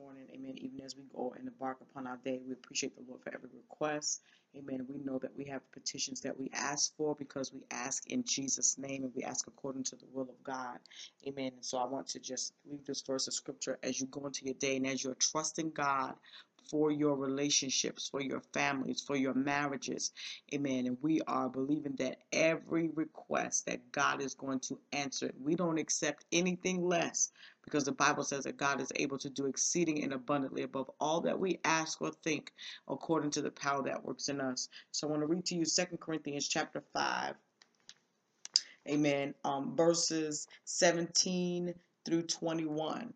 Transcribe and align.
morning. 0.00 0.26
Amen. 0.34 0.54
Even 0.56 0.80
as 0.80 0.96
we 0.96 1.02
go 1.14 1.34
and 1.38 1.46
embark 1.46 1.78
upon 1.82 2.06
our 2.06 2.18
day, 2.24 2.40
we 2.46 2.52
appreciate 2.52 2.96
the 2.96 3.02
Lord 3.06 3.22
for 3.22 3.34
every 3.34 3.50
request. 3.54 4.22
Amen. 4.56 4.86
We 4.88 4.98
know 4.98 5.18
that 5.18 5.36
we 5.36 5.44
have 5.44 5.60
petitions 5.72 6.20
that 6.22 6.38
we 6.38 6.50
ask 6.54 6.96
for 6.96 7.14
because 7.14 7.52
we 7.52 7.60
ask 7.70 8.08
in 8.10 8.24
Jesus' 8.24 8.78
name 8.78 9.04
and 9.04 9.12
we 9.14 9.22
ask 9.22 9.46
according 9.46 9.84
to 9.84 9.96
the 9.96 10.06
will 10.12 10.28
of 10.28 10.42
God. 10.42 10.78
Amen. 11.26 11.52
And 11.54 11.64
so 11.64 11.78
I 11.78 11.86
want 11.86 12.08
to 12.08 12.18
just 12.18 12.54
leave 12.68 12.84
this 12.86 13.02
verse 13.02 13.28
of 13.28 13.34
scripture 13.34 13.78
as 13.82 14.00
you 14.00 14.06
go 14.06 14.26
into 14.26 14.44
your 14.44 14.54
day 14.54 14.76
and 14.76 14.86
as 14.86 15.04
you're 15.04 15.14
trusting 15.14 15.70
God 15.70 16.14
for 16.68 16.90
your 16.90 17.16
relationships, 17.16 18.08
for 18.08 18.20
your 18.20 18.40
families, 18.52 19.00
for 19.00 19.16
your 19.16 19.34
marriages. 19.34 20.12
Amen. 20.52 20.86
And 20.86 20.98
we 21.02 21.20
are 21.26 21.48
believing 21.48 21.96
that 21.96 22.18
every 22.32 22.88
request 22.94 23.66
that 23.66 23.92
God 23.92 24.22
is 24.22 24.34
going 24.34 24.60
to 24.60 24.78
answer, 24.92 25.32
we 25.40 25.54
don't 25.54 25.78
accept 25.78 26.24
anything 26.32 26.84
less 26.84 27.30
because 27.62 27.84
the 27.84 27.92
Bible 27.92 28.24
says 28.24 28.44
that 28.44 28.56
God 28.56 28.80
is 28.80 28.92
able 28.96 29.18
to 29.18 29.30
do 29.30 29.46
exceeding 29.46 30.02
and 30.02 30.12
abundantly 30.12 30.62
above 30.62 30.90
all 31.00 31.20
that 31.22 31.38
we 31.38 31.60
ask 31.64 32.00
or 32.02 32.10
think 32.10 32.52
according 32.88 33.30
to 33.32 33.42
the 33.42 33.50
power 33.50 33.82
that 33.84 34.04
works 34.04 34.28
in 34.28 34.40
us. 34.40 34.68
So 34.92 35.06
I 35.06 35.10
want 35.10 35.22
to 35.22 35.26
read 35.26 35.44
to 35.46 35.54
you 35.54 35.64
Second 35.64 36.00
Corinthians 36.00 36.48
chapter 36.48 36.82
5. 36.92 37.34
Amen. 38.88 39.34
Um, 39.44 39.76
verses 39.76 40.48
17 40.64 41.74
through 42.04 42.22
21 42.22 43.12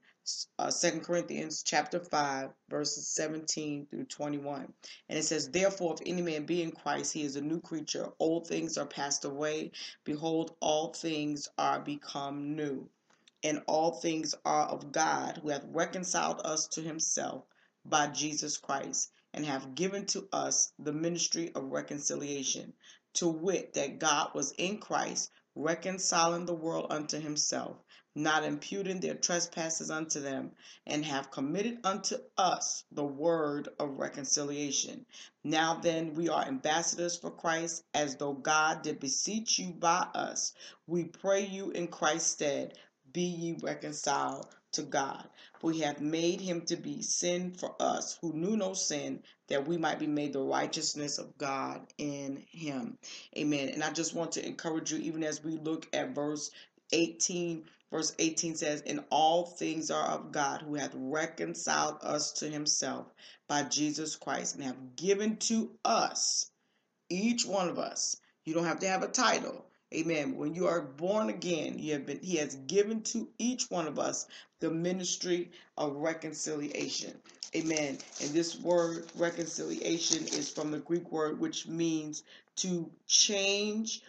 uh, 0.59 0.71
2 0.71 1.01
Corinthians 1.01 1.63
chapter 1.63 2.01
5, 2.01 2.49
verses 2.71 3.09
17 3.09 3.87
through 3.91 4.05
21. 4.05 4.73
And 5.09 5.19
it 5.19 5.25
says, 5.25 5.51
Therefore, 5.51 5.95
if 5.95 6.01
any 6.07 6.23
man 6.23 6.47
be 6.47 6.63
in 6.63 6.73
Christ, 6.73 7.13
he 7.13 7.25
is 7.25 7.37
a 7.37 7.43
new 7.43 7.61
creature. 7.61 8.09
Old 8.19 8.47
things 8.47 8.79
are 8.79 8.87
passed 8.87 9.27
away. 9.27 9.73
Behold, 10.05 10.57
all 10.61 10.95
things 10.95 11.49
are 11.59 11.79
become 11.79 12.57
new. 12.57 12.89
And 13.43 13.63
all 13.67 13.93
things 13.93 14.35
are 14.47 14.67
of 14.67 14.93
God, 14.93 15.41
who 15.43 15.51
hath 15.51 15.67
reconciled 15.69 16.41
us 16.43 16.69
to 16.69 16.81
himself 16.81 17.45
by 17.85 18.07
Jesus 18.07 18.57
Christ, 18.57 19.11
and 19.35 19.45
hath 19.45 19.75
given 19.75 20.07
to 20.07 20.27
us 20.33 20.73
the 20.79 20.93
ministry 20.93 21.53
of 21.55 21.65
reconciliation, 21.65 22.73
to 23.15 23.29
wit, 23.29 23.75
that 23.75 23.99
God 23.99 24.31
was 24.35 24.53
in 24.53 24.79
Christ, 24.79 25.31
reconciling 25.55 26.47
the 26.47 26.55
world 26.55 26.87
unto 26.89 27.21
himself 27.21 27.77
not 28.15 28.45
imputing 28.45 29.01
their 29.01 29.15
trespasses 29.15 29.91
unto 29.91 30.21
them, 30.21 30.53
and 30.87 31.05
have 31.05 31.31
committed 31.31 31.79
unto 31.85 32.17
us 32.39 32.85
the 32.93 33.05
word 33.05 33.69
of 33.79 33.99
reconciliation. 33.99 35.05
Now 35.43 35.75
then, 35.75 36.15
we 36.15 36.29
are 36.29 36.45
ambassadors 36.45 37.17
for 37.17 37.31
Christ, 37.31 37.85
as 37.93 38.17
though 38.17 38.35
God 38.35 38.83
did 38.83 39.01
beseech 39.01 39.59
you 39.59 39.73
by 39.73 40.07
us. 40.15 40.53
We 40.87 41.05
pray 41.05 41.47
you 41.47 41.71
in 41.71 41.89
Christ's 41.89 42.31
stead, 42.31 42.79
be 43.13 43.23
ye 43.23 43.59
reconciled 43.63 44.47
to 44.73 44.83
God. 44.83 45.29
For 45.61 45.73
he 45.73 45.81
hath 45.81 46.01
made 46.01 46.41
him 46.41 46.63
to 46.63 46.77
be 46.77 47.01
sin 47.03 47.55
for 47.55 47.75
us, 47.81 48.19
who 48.21 48.33
knew 48.33 48.57
no 48.57 48.75
sin, 48.75 49.23
that 49.49 49.67
we 49.67 49.77
might 49.77 49.99
be 49.99 50.07
made 50.07 50.33
the 50.33 50.43
righteousness 50.43 51.19
of 51.19 51.37
God 51.39 51.87
in 51.97 52.45
him. 52.51 52.99
Amen. 53.37 53.69
And 53.71 53.83
I 53.83 53.91
just 53.91 54.15
want 54.15 54.33
to 54.33 54.47
encourage 54.47 54.93
you, 54.93 54.99
even 54.99 55.25
as 55.25 55.43
we 55.43 55.57
look 55.57 55.89
at 55.93 56.15
verse 56.15 56.51
18 56.93 57.65
Verse 57.95 58.13
18 58.19 58.57
says, 58.57 58.83
And 58.85 59.05
all 59.09 59.47
things 59.47 59.89
are 59.89 60.09
of 60.09 60.33
God, 60.33 60.63
who 60.63 60.75
hath 60.75 60.91
reconciled 60.97 61.99
us 62.03 62.33
to 62.33 62.51
himself 62.51 63.07
by 63.47 63.63
Jesus 63.63 64.17
Christ, 64.17 64.57
and 64.57 64.65
have 64.65 64.97
given 64.97 65.37
to 65.37 65.71
us, 65.85 66.51
each 67.09 67.47
one 67.47 67.69
of 67.69 67.79
us. 67.79 68.17
You 68.45 68.53
don't 68.53 68.65
have 68.65 68.81
to 68.81 68.89
have 68.89 69.05
a 69.05 69.09
title. 69.09 69.65
Amen. 69.95 70.37
When 70.37 70.57
you 70.57 70.67
are 70.67 70.81
born 70.81 71.29
again, 71.29 71.79
you 71.79 71.93
have 71.93 72.05
been 72.05 72.19
he 72.21 72.39
has 72.39 72.57
given 72.67 73.03
to 73.05 73.29
each 73.39 73.71
one 73.71 73.87
of 73.87 74.01
us 74.01 74.27
the 74.59 74.73
ministry 74.73 75.53
of 75.79 75.95
reconciliation. 75.95 77.17
Amen. 77.55 77.99
And 78.21 78.31
this 78.31 78.59
word 78.59 79.07
reconciliation 79.15 80.25
is 80.25 80.51
from 80.51 80.73
the 80.73 80.81
Greek 80.81 81.13
word 81.13 81.39
which 81.39 81.69
means 81.69 82.25
to 82.57 82.91
change 83.07 84.03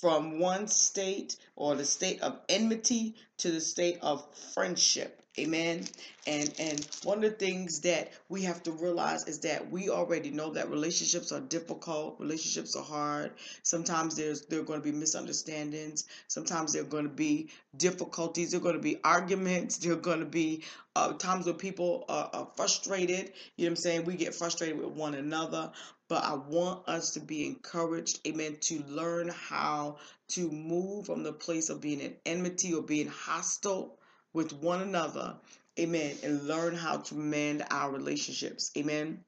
from 0.00 0.38
one 0.38 0.66
state 0.66 1.36
or 1.56 1.74
the 1.74 1.84
state 1.84 2.20
of 2.22 2.40
enmity 2.48 3.14
to 3.40 3.50
the 3.50 3.60
state 3.60 3.98
of 4.02 4.24
friendship. 4.54 5.20
Amen. 5.38 5.84
And 6.26 6.52
and 6.58 6.88
one 7.04 7.18
of 7.18 7.30
the 7.30 7.36
things 7.36 7.80
that 7.80 8.12
we 8.28 8.42
have 8.42 8.64
to 8.64 8.72
realize 8.72 9.28
is 9.28 9.38
that 9.40 9.70
we 9.70 9.88
already 9.88 10.30
know 10.30 10.50
that 10.50 10.68
relationships 10.68 11.30
are 11.30 11.40
difficult, 11.40 12.18
relationships 12.18 12.74
are 12.74 12.82
hard. 12.82 13.32
Sometimes 13.62 14.16
there's 14.16 14.42
there 14.46 14.58
are 14.58 14.64
going 14.64 14.80
to 14.80 14.92
be 14.92 14.96
misunderstandings. 14.96 16.06
Sometimes 16.26 16.72
there 16.72 16.82
are 16.82 16.86
going 16.86 17.04
to 17.04 17.14
be 17.14 17.48
difficulties. 17.76 18.50
There 18.50 18.60
are 18.60 18.62
going 18.62 18.74
to 18.74 18.82
be 18.82 18.98
arguments. 19.04 19.78
There 19.78 19.92
are 19.92 19.96
going 19.96 20.20
to 20.20 20.26
be 20.26 20.64
uh, 20.96 21.12
times 21.12 21.46
when 21.46 21.54
people 21.54 22.04
are, 22.08 22.28
are 22.32 22.48
frustrated. 22.56 23.32
You 23.56 23.66
know 23.66 23.70
what 23.70 23.70
I'm 23.70 23.76
saying? 23.76 24.04
We 24.04 24.16
get 24.16 24.34
frustrated 24.34 24.78
with 24.78 24.90
one 24.90 25.14
another. 25.14 25.70
But 26.08 26.24
I 26.24 26.34
want 26.34 26.88
us 26.88 27.12
to 27.12 27.20
be 27.20 27.46
encouraged, 27.46 28.26
amen, 28.26 28.56
to 28.62 28.82
learn 28.88 29.28
how 29.28 29.98
to 30.30 30.50
move 30.50 31.06
from 31.06 31.22
the 31.22 31.32
place 31.32 31.70
of 31.70 31.80
being 31.80 32.00
in 32.00 32.16
enmity 32.26 32.74
or 32.74 32.82
being 32.82 33.08
hostile 33.08 33.98
with 34.32 34.52
one 34.52 34.80
another, 34.80 35.36
amen, 35.78 36.16
and 36.22 36.46
learn 36.46 36.74
how 36.74 36.98
to 36.98 37.14
mend 37.14 37.64
our 37.70 37.90
relationships, 37.90 38.70
amen. 38.76 39.24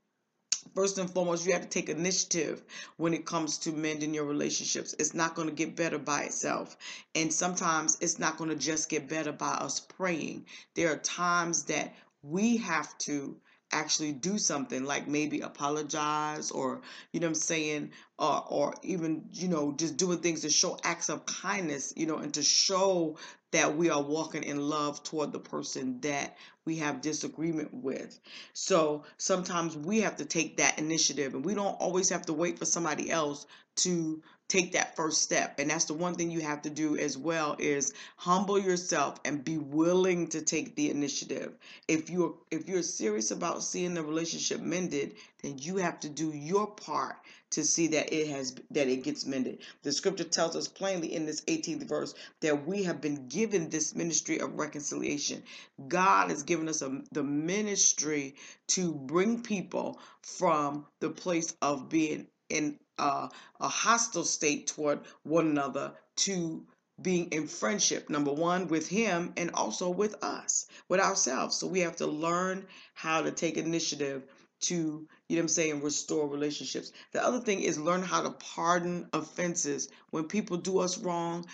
First 0.74 0.98
and 0.98 1.10
foremost, 1.10 1.44
you 1.44 1.52
have 1.52 1.62
to 1.62 1.68
take 1.68 1.88
initiative 1.88 2.62
when 2.96 3.14
it 3.14 3.26
comes 3.26 3.58
to 3.58 3.72
mending 3.72 4.14
your 4.14 4.24
relationships. 4.24 4.94
It's 4.98 5.12
not 5.12 5.34
going 5.34 5.48
to 5.48 5.54
get 5.54 5.74
better 5.74 5.98
by 5.98 6.22
itself. 6.22 6.76
And 7.16 7.32
sometimes 7.32 7.98
it's 8.00 8.20
not 8.20 8.38
going 8.38 8.50
to 8.50 8.56
just 8.56 8.88
get 8.88 9.08
better 9.08 9.32
by 9.32 9.54
us 9.54 9.80
praying. 9.80 10.46
There 10.74 10.92
are 10.92 10.98
times 10.98 11.64
that 11.64 11.92
we 12.22 12.58
have 12.58 12.96
to 12.98 13.36
actually 13.72 14.12
do 14.12 14.38
something 14.38 14.84
like 14.84 15.09
maybe 15.09 15.41
apologize 15.41 16.50
or 16.50 16.83
you 17.12 17.21
know 17.21 17.27
i'm 17.27 17.34
saying 17.34 17.91
uh, 18.19 18.41
or 18.49 18.75
even 18.83 19.25
you 19.33 19.49
know 19.49 19.72
just 19.77 19.97
doing 19.97 20.19
things 20.19 20.43
to 20.43 20.50
show 20.50 20.78
acts 20.84 21.09
of 21.09 21.25
kindness 21.27 21.93
you 21.97 22.06
know 22.06 22.19
and 22.19 22.34
to 22.34 22.43
show 22.43 23.16
that 23.53 23.77
we 23.77 23.91
are 23.91 24.03
walking 24.03 24.43
in 24.43 24.59
love 24.59 25.03
toward 25.03 25.31
the 25.33 25.38
person 25.38 26.00
that 26.00 26.37
we 26.65 26.77
have 26.77 27.03
disagreement 27.03 27.72
with. 27.72 28.19
So 28.55 29.05
sometimes 29.19 29.77
we 29.77 30.00
have 30.00 30.16
to 30.16 30.25
take 30.25 30.56
that 30.56 30.78
initiative 30.78 31.34
and 31.34 31.44
we 31.44 31.54
don't 31.54 31.78
always 31.81 32.09
have 32.09 32.27
to 32.27 32.33
wait 32.33 32.59
for 32.59 32.65
somebody 32.65 33.10
else 33.10 33.47
to 33.77 34.22
take 34.52 34.72
that 34.72 34.94
first 34.94 35.22
step. 35.22 35.58
And 35.58 35.70
that's 35.70 35.86
the 35.86 35.94
one 35.94 36.14
thing 36.14 36.30
you 36.30 36.42
have 36.42 36.60
to 36.62 36.70
do 36.70 36.98
as 36.98 37.16
well 37.16 37.56
is 37.58 37.94
humble 38.16 38.58
yourself 38.58 39.18
and 39.24 39.42
be 39.42 39.56
willing 39.56 40.28
to 40.28 40.42
take 40.42 40.76
the 40.76 40.90
initiative. 40.90 41.54
If 41.88 42.10
you're 42.10 42.34
if 42.50 42.68
you're 42.68 42.82
serious 42.82 43.30
about 43.30 43.62
seeing 43.62 43.94
the 43.94 44.02
relationship 44.02 44.60
mended 44.60 45.14
then 45.42 45.58
you 45.58 45.76
have 45.76 45.98
to 46.00 46.08
do 46.08 46.30
your 46.32 46.66
part 46.66 47.16
to 47.50 47.64
see 47.64 47.88
that 47.88 48.12
it 48.12 48.28
has 48.28 48.54
that 48.70 48.88
it 48.88 49.02
gets 49.02 49.26
mended. 49.26 49.58
The 49.82 49.92
scripture 49.92 50.24
tells 50.24 50.54
us 50.54 50.68
plainly 50.68 51.14
in 51.14 51.26
this 51.26 51.41
18th 51.42 51.88
verse 51.88 52.14
that 52.41 52.66
we 52.66 52.84
have 52.84 53.00
been 53.00 53.28
given 53.28 53.68
this 53.68 53.94
ministry 53.94 54.38
of 54.38 54.58
reconciliation. 54.58 55.42
God 55.88 56.30
has 56.30 56.42
given 56.42 56.68
us 56.68 56.82
a, 56.82 57.02
the 57.10 57.22
ministry 57.22 58.36
to 58.68 58.92
bring 58.92 59.42
people 59.42 59.98
from 60.22 60.86
the 61.00 61.10
place 61.10 61.54
of 61.60 61.88
being 61.88 62.26
in 62.52 62.78
uh, 62.98 63.28
a 63.60 63.68
hostile 63.68 64.24
state 64.24 64.66
toward 64.66 65.00
one 65.22 65.46
another 65.46 65.92
to 66.16 66.64
being 67.00 67.28
in 67.32 67.48
friendship 67.48 68.10
number 68.10 68.32
one 68.32 68.68
with 68.68 68.86
him 68.88 69.32
and 69.36 69.50
also 69.54 69.88
with 69.90 70.22
us 70.22 70.66
with 70.88 71.00
ourselves. 71.00 71.56
So 71.56 71.66
we 71.66 71.80
have 71.80 71.96
to 71.96 72.06
learn 72.06 72.66
how 72.94 73.22
to 73.22 73.30
take 73.32 73.56
initiative 73.56 74.22
to 74.60 75.08
you 75.28 75.36
know 75.36 75.42
i'm 75.42 75.48
saying 75.48 75.82
restore 75.82 76.28
relationships. 76.28 76.92
The 77.12 77.24
other 77.24 77.41
thing 77.41 77.62
is 77.62 77.78
learn 77.78 78.02
how 78.02 78.22
to 78.22 78.30
pardon 78.30 79.08
offenses. 79.12 79.88
When 80.10 80.24
people 80.24 80.58
do 80.58 80.78
us 80.78 80.98
wrong 80.98 81.46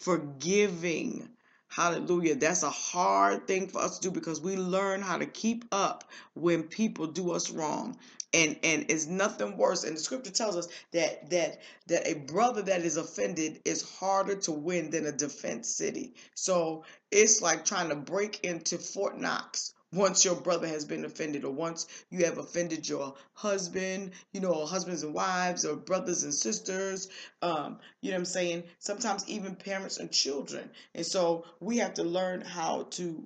forgiving 0.00 1.28
Hallelujah. 1.68 2.36
That's 2.36 2.62
a 2.62 2.70
hard 2.70 3.46
thing 3.46 3.68
for 3.68 3.80
us 3.80 3.98
to 3.98 4.08
do 4.08 4.10
because 4.10 4.40
we 4.40 4.56
learn 4.56 5.02
how 5.02 5.18
to 5.18 5.26
keep 5.26 5.64
up 5.72 6.04
when 6.34 6.62
people 6.62 7.06
do 7.06 7.32
us 7.32 7.50
wrong. 7.50 7.98
And 8.32 8.56
and 8.62 8.86
it's 8.90 9.06
nothing 9.06 9.56
worse. 9.56 9.84
And 9.84 9.96
the 9.96 10.00
scripture 10.00 10.30
tells 10.30 10.56
us 10.56 10.68
that 10.92 11.30
that 11.30 11.60
that 11.86 12.06
a 12.08 12.14
brother 12.14 12.62
that 12.62 12.82
is 12.82 12.96
offended 12.96 13.60
is 13.64 13.88
harder 13.98 14.36
to 14.36 14.52
win 14.52 14.90
than 14.90 15.06
a 15.06 15.12
defense 15.12 15.68
city. 15.68 16.14
So 16.34 16.84
it's 17.10 17.42
like 17.42 17.64
trying 17.64 17.90
to 17.90 17.96
break 17.96 18.44
into 18.44 18.78
Fort 18.78 19.18
Knox 19.18 19.74
once 19.92 20.24
your 20.24 20.34
brother 20.34 20.66
has 20.66 20.84
been 20.84 21.04
offended 21.04 21.44
or 21.44 21.52
once 21.52 21.86
you 22.10 22.24
have 22.24 22.38
offended 22.38 22.88
your 22.88 23.14
husband 23.34 24.10
you 24.32 24.40
know 24.40 24.66
husbands 24.66 25.02
and 25.02 25.14
wives 25.14 25.64
or 25.64 25.76
brothers 25.76 26.24
and 26.24 26.34
sisters 26.34 27.08
um, 27.42 27.78
you 28.00 28.10
know 28.10 28.16
what 28.16 28.20
i'm 28.20 28.24
saying? 28.24 28.64
Sometimes 28.78 29.28
even 29.28 29.54
parents 29.54 29.98
and 29.98 30.10
children. 30.10 30.70
And 30.94 31.04
so 31.06 31.44
we 31.60 31.78
have 31.78 31.94
to 31.94 32.02
learn 32.02 32.40
how 32.40 32.84
to 32.90 33.22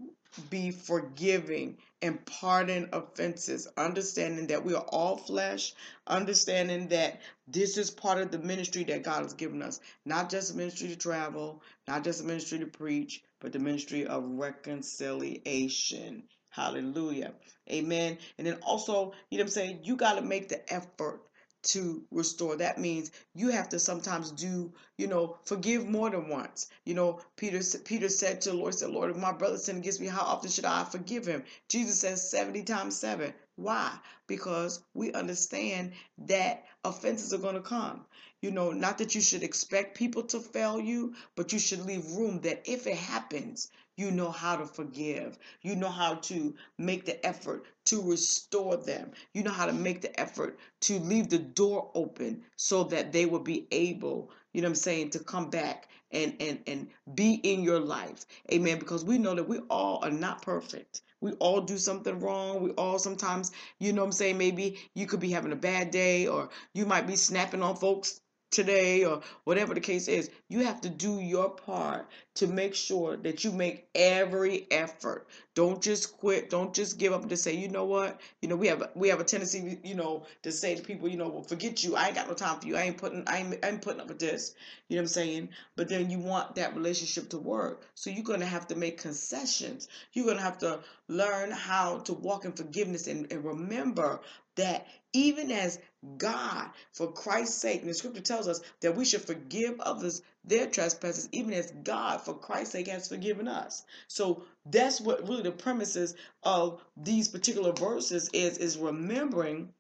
be 0.48 0.70
forgiving 0.70 1.78
and 2.02 2.24
pardon 2.26 2.88
offenses 2.92 3.66
understanding 3.76 4.46
that 4.48 4.64
we 4.64 4.74
are 4.74 4.84
all 4.88 5.16
flesh 5.16 5.74
understanding 6.06 6.88
that 6.88 7.20
this 7.48 7.76
is 7.76 7.90
part 7.90 8.18
of 8.18 8.30
the 8.30 8.38
ministry 8.38 8.84
that 8.84 9.02
god 9.02 9.22
has 9.22 9.34
given 9.34 9.62
us. 9.62 9.80
Not 10.04 10.30
just 10.30 10.52
a 10.52 10.56
ministry 10.56 10.88
to 10.88 10.96
travel 10.96 11.62
not 11.88 12.04
just 12.04 12.20
a 12.22 12.24
ministry 12.24 12.58
to 12.60 12.66
preach 12.66 13.22
but 13.40 13.52
the 13.52 13.58
ministry 13.58 14.06
of 14.06 14.24
reconciliation 14.24 16.22
Hallelujah. 16.50 17.32
Amen. 17.70 18.18
And 18.38 18.46
then 18.46 18.58
also, 18.62 19.12
you 19.30 19.38
know 19.38 19.44
what 19.44 19.48
I'm 19.48 19.50
saying? 19.50 19.80
You 19.84 19.96
got 19.96 20.14
to 20.14 20.22
make 20.22 20.48
the 20.48 20.72
effort 20.72 21.20
to 21.62 22.02
restore. 22.10 22.56
That 22.56 22.78
means 22.78 23.10
you 23.34 23.50
have 23.50 23.68
to 23.70 23.78
sometimes 23.78 24.30
do, 24.30 24.72
you 24.96 25.06
know, 25.06 25.36
forgive 25.44 25.86
more 25.86 26.10
than 26.10 26.28
once. 26.28 26.68
You 26.84 26.94
know, 26.94 27.20
Peter 27.36 27.60
Peter 27.84 28.08
said 28.08 28.40
to 28.42 28.50
the 28.50 28.56
Lord, 28.56 28.74
said, 28.74 28.90
Lord, 28.90 29.10
if 29.10 29.16
my 29.16 29.32
brother 29.32 29.58
sin 29.58 29.76
against 29.78 30.00
me, 30.00 30.06
how 30.06 30.22
often 30.22 30.50
should 30.50 30.64
I 30.64 30.84
forgive 30.84 31.26
him? 31.26 31.44
Jesus 31.68 32.00
says 32.00 32.30
70 32.30 32.62
times 32.62 32.96
7. 32.96 33.32
Why? 33.60 33.98
Because 34.26 34.82
we 34.94 35.12
understand 35.12 35.92
that 36.18 36.64
offenses 36.82 37.34
are 37.34 37.38
going 37.38 37.56
to 37.56 37.60
come. 37.60 38.06
You 38.40 38.50
know, 38.50 38.70
not 38.72 38.96
that 38.98 39.14
you 39.14 39.20
should 39.20 39.42
expect 39.42 39.98
people 39.98 40.22
to 40.24 40.40
fail 40.40 40.80
you, 40.80 41.14
but 41.36 41.52
you 41.52 41.58
should 41.58 41.84
leave 41.84 42.06
room 42.12 42.40
that 42.40 42.62
if 42.64 42.86
it 42.86 42.96
happens, 42.96 43.70
you 43.96 44.10
know 44.10 44.30
how 44.30 44.56
to 44.56 44.64
forgive. 44.64 45.38
You 45.60 45.76
know 45.76 45.90
how 45.90 46.14
to 46.14 46.54
make 46.78 47.04
the 47.04 47.24
effort 47.26 47.66
to 47.84 48.00
restore 48.00 48.78
them. 48.78 49.12
You 49.34 49.42
know 49.42 49.50
how 49.50 49.66
to 49.66 49.74
make 49.74 50.00
the 50.00 50.18
effort 50.18 50.58
to 50.82 50.98
leave 50.98 51.28
the 51.28 51.38
door 51.38 51.90
open 51.94 52.42
so 52.56 52.84
that 52.84 53.12
they 53.12 53.26
will 53.26 53.40
be 53.40 53.66
able, 53.72 54.30
you 54.54 54.62
know 54.62 54.68
what 54.68 54.70
I'm 54.70 54.76
saying, 54.76 55.10
to 55.10 55.18
come 55.18 55.50
back 55.50 55.88
and 56.12 56.34
and 56.40 56.60
and 56.66 56.88
be 57.14 57.34
in 57.34 57.62
your 57.62 57.78
life. 57.80 58.24
Amen. 58.50 58.78
Because 58.78 59.04
we 59.04 59.18
know 59.18 59.34
that 59.34 59.48
we 59.48 59.58
all 59.68 60.02
are 60.02 60.10
not 60.10 60.40
perfect. 60.40 61.02
We 61.20 61.32
all 61.32 61.60
do 61.60 61.78
something 61.78 62.20
wrong. 62.20 62.62
We 62.62 62.70
all 62.72 62.98
sometimes, 62.98 63.52
you 63.78 63.92
know 63.92 64.04
I'm 64.04 64.12
saying, 64.12 64.38
maybe 64.38 64.78
you 64.94 65.06
could 65.06 65.20
be 65.20 65.30
having 65.30 65.52
a 65.52 65.56
bad 65.56 65.90
day 65.90 66.26
or 66.26 66.50
you 66.72 66.86
might 66.86 67.06
be 67.06 67.16
snapping 67.16 67.62
on 67.62 67.76
folks 67.76 68.20
today 68.50 69.04
or 69.04 69.20
whatever 69.44 69.74
the 69.74 69.80
case 69.80 70.08
is 70.08 70.30
you 70.48 70.64
have 70.64 70.80
to 70.80 70.88
do 70.88 71.20
your 71.20 71.48
part 71.48 72.08
to 72.34 72.46
make 72.48 72.74
sure 72.74 73.16
that 73.16 73.44
you 73.44 73.52
make 73.52 73.86
every 73.94 74.66
effort. 74.70 75.28
Don't 75.54 75.80
just 75.80 76.16
quit. 76.18 76.50
Don't 76.50 76.74
just 76.74 76.98
give 76.98 77.12
up 77.12 77.20
and 77.20 77.30
just 77.30 77.44
say 77.44 77.54
you 77.54 77.68
know 77.68 77.84
what? 77.84 78.20
You 78.42 78.48
know 78.48 78.56
we 78.56 78.66
have 78.66 78.90
we 78.94 79.08
have 79.08 79.20
a 79.20 79.24
tendency 79.24 79.78
you 79.84 79.94
know 79.94 80.24
to 80.42 80.50
say 80.50 80.74
to 80.74 80.82
people 80.82 81.08
you 81.08 81.16
know 81.16 81.28
well 81.28 81.42
forget 81.42 81.84
you. 81.84 81.94
I 81.94 82.06
ain't 82.06 82.16
got 82.16 82.28
no 82.28 82.34
time 82.34 82.58
for 82.58 82.66
you. 82.66 82.76
I 82.76 82.82
ain't 82.82 82.98
putting 82.98 83.22
i 83.28 83.38
ain't, 83.38 83.64
I 83.64 83.68
ain't 83.68 83.82
putting 83.82 84.00
up 84.00 84.08
with 84.08 84.18
this. 84.18 84.54
You 84.88 84.96
know 84.96 85.02
what 85.02 85.10
i'm 85.10 85.12
saying? 85.12 85.48
But 85.76 85.88
then 85.88 86.10
you 86.10 86.18
want 86.18 86.56
that 86.56 86.74
relationship 86.74 87.30
to 87.30 87.38
work. 87.38 87.82
So 87.94 88.10
you're 88.10 88.24
to 88.36 88.44
have 88.44 88.66
to 88.68 88.74
make 88.74 88.98
concessions. 88.98 89.86
You're 90.12 90.34
to 90.34 90.40
have 90.40 90.58
to 90.58 90.80
learn 91.08 91.50
how 91.50 91.98
to 92.00 92.12
walk 92.12 92.44
in 92.44 92.52
forgiveness 92.52 93.06
and, 93.06 93.30
and 93.30 93.44
remember 93.44 94.20
that 94.56 94.86
even 95.12 95.50
as 95.50 95.78
God, 96.18 96.70
for 96.92 97.10
Christ's 97.10 97.58
sake, 97.58 97.80
and 97.80 97.90
the 97.90 97.94
scripture 97.94 98.22
tells 98.22 98.48
us 98.48 98.60
that 98.80 98.96
we 98.96 99.04
should 99.04 99.22
forgive 99.22 99.80
others 99.80 100.22
their 100.44 100.66
trespasses, 100.66 101.28
even 101.32 101.52
as 101.52 101.72
God, 101.82 102.22
for 102.22 102.34
Christ's 102.34 102.72
sake, 102.72 102.88
has 102.88 103.08
forgiven 103.08 103.48
us. 103.48 103.84
So 104.08 104.44
that's 104.66 105.00
what 105.00 105.28
really 105.28 105.42
the 105.42 105.52
premises 105.52 106.14
of 106.42 106.82
these 106.96 107.28
particular 107.28 107.72
verses 107.72 108.30
is, 108.32 108.56
is 108.58 108.78
remembering 108.78 109.72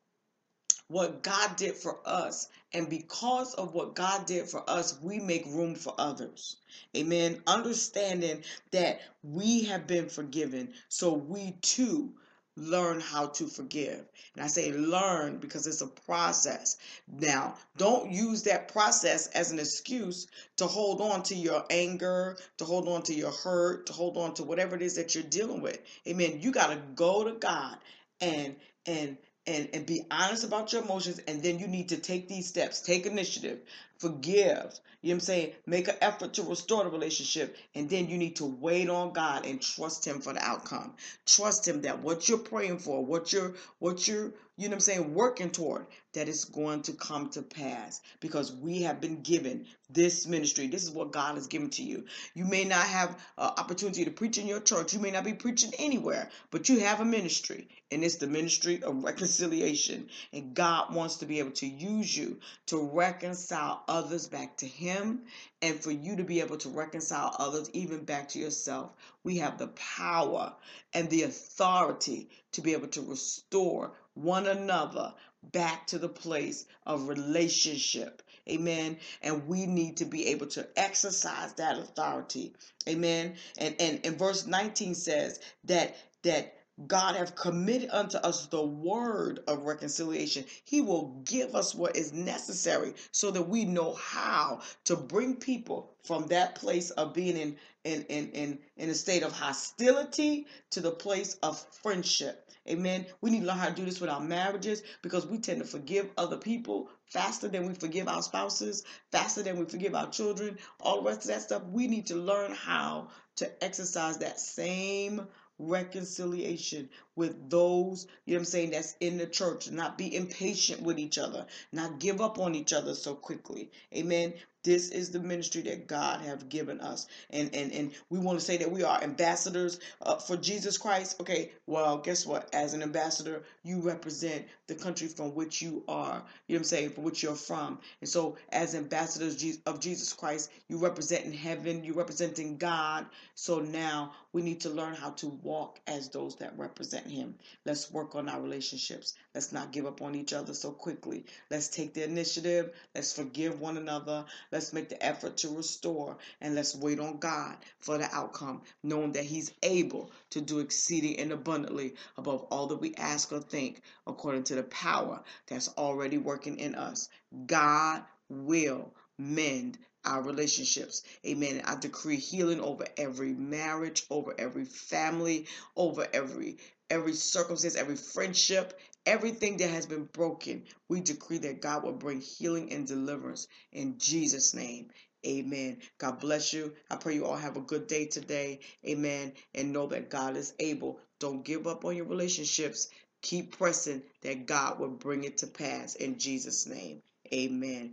what 0.88 1.22
God 1.22 1.56
did 1.56 1.76
for 1.76 1.98
us. 2.04 2.48
And 2.74 2.88
because 2.90 3.54
of 3.54 3.72
what 3.74 3.94
God 3.94 4.26
did 4.26 4.48
for 4.48 4.68
us, 4.68 4.98
we 5.00 5.20
make 5.20 5.46
room 5.46 5.76
for 5.76 5.94
others. 5.96 6.56
Amen. 6.96 7.40
Understanding 7.46 8.42
that 8.72 9.00
we 9.22 9.64
have 9.64 9.86
been 9.86 10.08
forgiven, 10.08 10.74
so 10.88 11.14
we 11.14 11.52
too 11.62 12.12
learn 12.60 13.00
how 13.00 13.26
to 13.26 13.46
forgive. 13.46 14.04
And 14.34 14.44
I 14.44 14.46
say 14.46 14.72
learn 14.72 15.38
because 15.38 15.66
it's 15.66 15.80
a 15.80 15.86
process. 15.86 16.76
Now, 17.08 17.56
don't 17.76 18.10
use 18.10 18.44
that 18.44 18.68
process 18.68 19.26
as 19.28 19.50
an 19.50 19.58
excuse 19.58 20.26
to 20.56 20.66
hold 20.66 21.00
on 21.00 21.22
to 21.24 21.34
your 21.34 21.64
anger, 21.70 22.36
to 22.58 22.64
hold 22.64 22.88
on 22.88 23.02
to 23.04 23.14
your 23.14 23.32
hurt, 23.32 23.86
to 23.86 23.92
hold 23.92 24.16
on 24.16 24.34
to 24.34 24.44
whatever 24.44 24.76
it 24.76 24.82
is 24.82 24.96
that 24.96 25.14
you're 25.14 25.24
dealing 25.24 25.62
with. 25.62 25.78
Amen. 26.06 26.38
You 26.40 26.52
got 26.52 26.68
to 26.68 26.76
go 26.94 27.24
to 27.24 27.32
God 27.32 27.76
and 28.20 28.56
and 28.86 29.16
and 29.46 29.68
and 29.72 29.86
be 29.86 30.02
honest 30.10 30.44
about 30.44 30.72
your 30.72 30.82
emotions 30.82 31.20
and 31.26 31.42
then 31.42 31.58
you 31.58 31.66
need 31.66 31.88
to 31.88 31.96
take 31.96 32.28
these 32.28 32.46
steps 32.46 32.80
take 32.80 33.06
initiative 33.06 33.58
forgive. 34.00 34.80
You 35.02 35.10
know 35.10 35.14
what 35.14 35.14
i'm 35.14 35.20
saying? 35.20 35.52
Make 35.66 35.88
an 35.88 35.96
effort 36.00 36.34
to 36.34 36.42
restore 36.42 36.84
the 36.84 36.90
relationship 36.90 37.56
and 37.74 37.88
then 37.88 38.08
you 38.08 38.18
need 38.18 38.36
to 38.36 38.44
wait 38.44 38.90
on 38.90 39.12
god 39.12 39.46
and 39.46 39.62
trust 39.62 40.06
him 40.06 40.20
for 40.20 40.32
the 40.32 40.42
outcome. 40.42 40.94
Trust 41.26 41.66
him 41.68 41.82
that 41.82 42.02
what 42.02 42.28
you're 42.28 42.38
praying 42.38 42.78
for 42.78 43.04
what 43.04 43.32
you're 43.32 43.54
what 43.78 44.08
you're 44.08 44.32
you 44.56 44.68
know 44.68 44.72
what 44.72 44.74
i'm 44.74 44.80
saying 44.80 45.14
working 45.14 45.50
toward 45.50 45.86
that 46.12 46.28
it's 46.28 46.44
going 46.44 46.82
to 46.82 46.92
come 46.92 47.30
to 47.30 47.42
pass. 47.42 48.00
Because 48.20 48.52
we 48.52 48.82
have 48.82 49.00
been 49.00 49.22
given 49.22 49.66
this 49.88 50.26
ministry. 50.26 50.66
This 50.66 50.82
is 50.82 50.90
what 50.90 51.12
god 51.12 51.36
has 51.36 51.46
given 51.46 51.70
to 51.70 51.82
you. 51.82 52.04
You 52.34 52.44
may 52.44 52.64
not 52.64 52.86
have 52.86 53.16
opportunity 53.38 54.04
to 54.04 54.10
preach 54.10 54.38
in 54.38 54.46
your 54.46 54.60
church. 54.60 54.92
You 54.92 55.00
may 55.00 55.10
not 55.10 55.24
be 55.24 55.34
preaching 55.34 55.72
anywhere 55.78 56.30
but 56.50 56.68
you 56.68 56.80
have 56.80 57.00
a 57.00 57.04
ministry 57.04 57.68
and 57.90 58.04
it's 58.04 58.16
the 58.16 58.26
ministry 58.26 58.82
of 58.82 59.04
reconciliation. 59.10 60.08
And 60.32 60.54
god 60.54 60.94
wants 60.94 61.16
to 61.16 61.26
be 61.26 61.38
able 61.38 61.52
to 61.52 61.66
use 61.66 62.16
you 62.16 62.38
to 62.66 62.90
reconcile 62.92 63.82
others 63.90 64.28
back 64.28 64.56
to 64.56 64.66
him 64.66 65.20
and 65.60 65.78
for 65.78 65.90
you 65.90 66.16
to 66.16 66.24
be 66.24 66.40
able 66.40 66.56
to 66.56 66.70
reconcile 66.70 67.34
others 67.38 67.68
even 67.74 68.04
back 68.04 68.28
to 68.28 68.38
yourself 68.38 68.92
we 69.24 69.36
have 69.36 69.58
the 69.58 69.68
power 69.68 70.54
and 70.94 71.10
the 71.10 71.24
authority 71.24 72.30
to 72.52 72.62
be 72.62 72.72
able 72.72 72.88
to 72.88 73.02
restore 73.02 73.92
one 74.14 74.46
another 74.46 75.12
back 75.42 75.86
to 75.88 75.98
the 75.98 76.08
place 76.08 76.66
of 76.86 77.08
relationship. 77.08 78.22
Amen. 78.48 78.98
And 79.22 79.46
we 79.46 79.66
need 79.66 79.98
to 79.98 80.04
be 80.04 80.28
able 80.28 80.46
to 80.48 80.66
exercise 80.76 81.52
that 81.54 81.78
authority. 81.78 82.52
Amen. 82.88 83.36
And 83.58 83.74
and, 83.78 84.00
and 84.04 84.18
verse 84.18 84.46
19 84.46 84.94
says 84.94 85.40
that 85.64 85.96
that 86.22 86.54
God 86.86 87.16
have 87.16 87.34
committed 87.34 87.90
unto 87.92 88.16
us 88.18 88.46
the 88.46 88.64
word 88.64 89.40
of 89.46 89.64
reconciliation. 89.64 90.44
He 90.64 90.80
will 90.80 91.22
give 91.24 91.54
us 91.54 91.74
what 91.74 91.96
is 91.96 92.12
necessary 92.12 92.94
so 93.12 93.30
that 93.32 93.48
we 93.48 93.64
know 93.64 93.94
how 93.94 94.62
to 94.84 94.96
bring 94.96 95.36
people 95.36 95.92
from 96.04 96.26
that 96.28 96.54
place 96.54 96.90
of 96.90 97.14
being 97.14 97.36
in 97.36 97.56
in 97.84 98.02
in 98.04 98.30
in, 98.30 98.58
in 98.76 98.90
a 98.90 98.94
state 98.94 99.22
of 99.22 99.32
hostility 99.32 100.46
to 100.70 100.80
the 100.80 100.90
place 100.90 101.34
of 101.42 101.64
friendship. 101.82 102.50
Amen. 102.68 103.06
We 103.20 103.30
need 103.30 103.40
to 103.40 103.46
learn 103.46 103.58
how 103.58 103.68
to 103.68 103.74
do 103.74 103.84
this 103.84 104.00
with 104.00 104.10
our 104.10 104.20
marriages 104.20 104.82
because 105.02 105.26
we 105.26 105.38
tend 105.38 105.60
to 105.60 105.66
forgive 105.66 106.10
other 106.16 106.36
people 106.36 106.90
faster 107.06 107.48
than 107.48 107.66
we 107.66 107.74
forgive 107.74 108.06
our 108.06 108.22
spouses, 108.22 108.84
faster 109.10 109.42
than 109.42 109.58
we 109.58 109.64
forgive 109.64 109.94
our 109.94 110.08
children, 110.08 110.58
all 110.78 111.02
the 111.02 111.08
rest 111.08 111.22
of 111.22 111.28
that 111.28 111.42
stuff. 111.42 111.64
We 111.64 111.88
need 111.88 112.06
to 112.08 112.16
learn 112.16 112.52
how 112.52 113.08
to 113.36 113.64
exercise 113.64 114.18
that 114.18 114.38
same 114.38 115.26
reconciliation 115.60 116.88
with 117.20 117.50
those, 117.50 118.06
you 118.24 118.32
know 118.32 118.38
what 118.38 118.40
I'm 118.40 118.44
saying, 118.46 118.70
that's 118.70 118.96
in 118.98 119.18
the 119.18 119.26
church, 119.26 119.70
not 119.70 119.98
be 119.98 120.16
impatient 120.16 120.80
with 120.80 120.98
each 120.98 121.18
other, 121.18 121.46
not 121.70 122.00
give 122.00 122.22
up 122.22 122.38
on 122.38 122.54
each 122.54 122.72
other 122.72 122.94
so 122.94 123.14
quickly. 123.14 123.70
Amen. 123.94 124.32
This 124.62 124.90
is 124.90 125.10
the 125.10 125.20
ministry 125.20 125.62
that 125.62 125.86
God 125.86 126.20
have 126.20 126.50
given 126.50 126.80
us. 126.80 127.06
And 127.30 127.54
and 127.54 127.72
and 127.72 127.92
we 128.10 128.18
want 128.18 128.38
to 128.38 128.44
say 128.44 128.58
that 128.58 128.70
we 128.70 128.82
are 128.82 129.02
ambassadors 129.02 129.80
uh, 130.02 130.16
for 130.16 130.36
Jesus 130.36 130.76
Christ. 130.76 131.18
Okay, 131.20 131.52
well, 131.66 131.96
guess 131.96 132.26
what? 132.26 132.54
As 132.54 132.74
an 132.74 132.82
ambassador, 132.82 133.42
you 133.62 133.80
represent 133.80 134.44
the 134.66 134.74
country 134.74 135.08
from 135.08 135.34
which 135.34 135.62
you 135.62 135.82
are, 135.88 136.22
you 136.46 136.54
know 136.54 136.58
what 136.58 136.58
I'm 136.58 136.64
saying, 136.64 136.90
from 136.90 137.04
which 137.04 137.22
you're 137.22 137.34
from. 137.34 137.78
And 138.00 138.08
so 138.08 138.36
as 138.50 138.74
ambassadors 138.74 139.58
of 139.64 139.80
Jesus 139.80 140.12
Christ, 140.12 140.50
you 140.68 140.76
represent 140.76 141.24
in 141.24 141.32
heaven, 141.32 141.82
You're 141.82 141.94
representing 141.94 142.58
God. 142.58 143.06
So 143.34 143.60
now 143.60 144.12
we 144.32 144.42
need 144.42 144.60
to 144.60 144.70
learn 144.70 144.94
how 144.94 145.10
to 145.12 145.26
walk 145.26 145.80
as 145.86 146.10
those 146.10 146.36
that 146.36 146.58
represent 146.58 147.09
him. 147.10 147.34
Let's 147.64 147.90
work 147.90 148.14
on 148.14 148.28
our 148.28 148.40
relationships. 148.40 149.14
Let's 149.34 149.52
not 149.52 149.72
give 149.72 149.86
up 149.86 150.00
on 150.02 150.14
each 150.14 150.32
other 150.32 150.54
so 150.54 150.70
quickly. 150.70 151.26
Let's 151.50 151.68
take 151.68 151.94
the 151.94 152.04
initiative. 152.04 152.72
Let's 152.94 153.12
forgive 153.12 153.60
one 153.60 153.76
another. 153.76 154.24
Let's 154.52 154.72
make 154.72 154.88
the 154.88 155.04
effort 155.04 155.36
to 155.38 155.48
restore. 155.50 156.16
And 156.40 156.54
let's 156.54 156.74
wait 156.74 157.00
on 157.00 157.18
God 157.18 157.56
for 157.78 157.98
the 157.98 158.08
outcome, 158.14 158.62
knowing 158.82 159.12
that 159.12 159.24
He's 159.24 159.52
able 159.62 160.10
to 160.30 160.40
do 160.40 160.60
exceeding 160.60 161.18
and 161.18 161.32
abundantly 161.32 161.94
above 162.16 162.44
all 162.50 162.66
that 162.68 162.80
we 162.80 162.94
ask 162.94 163.32
or 163.32 163.40
think, 163.40 163.82
according 164.06 164.44
to 164.44 164.54
the 164.54 164.62
power 164.64 165.22
that's 165.46 165.68
already 165.76 166.18
working 166.18 166.58
in 166.58 166.74
us. 166.74 167.08
God 167.46 168.02
will 168.28 168.94
mend 169.18 169.78
our 170.04 170.22
relationships. 170.22 171.02
Amen. 171.26 171.62
I 171.64 171.74
decree 171.76 172.16
healing 172.16 172.60
over 172.60 172.86
every 172.96 173.32
marriage, 173.32 174.04
over 174.10 174.34
every 174.38 174.64
family, 174.64 175.46
over 175.76 176.06
every 176.12 176.56
every 176.90 177.12
circumstance, 177.14 177.76
every 177.76 177.96
friendship, 177.96 178.78
everything 179.06 179.56
that 179.58 179.70
has 179.70 179.86
been 179.86 180.04
broken. 180.04 180.64
We 180.88 181.00
decree 181.00 181.38
that 181.38 181.62
God 181.62 181.84
will 181.84 181.92
bring 181.92 182.20
healing 182.20 182.72
and 182.72 182.86
deliverance 182.86 183.48
in 183.72 183.98
Jesus' 183.98 184.52
name. 184.54 184.90
Amen. 185.26 185.78
God 185.98 186.20
bless 186.20 186.52
you. 186.52 186.74
I 186.90 186.96
pray 186.96 187.14
you 187.14 187.26
all 187.26 187.36
have 187.36 187.56
a 187.56 187.60
good 187.62 187.86
day 187.86 188.06
today. 188.06 188.60
Amen. 188.86 189.32
And 189.54 189.72
know 189.72 189.86
that 189.88 190.10
God 190.10 190.36
is 190.36 190.54
able. 190.58 190.98
Don't 191.18 191.44
give 191.44 191.66
up 191.66 191.84
on 191.84 191.96
your 191.96 192.06
relationships. 192.06 192.88
Keep 193.22 193.58
pressing 193.58 194.02
that 194.22 194.46
God 194.46 194.78
will 194.78 194.88
bring 194.88 195.24
it 195.24 195.38
to 195.38 195.46
pass 195.46 195.94
in 195.94 196.18
Jesus' 196.18 196.66
name. 196.66 197.02
Amen. 197.32 197.92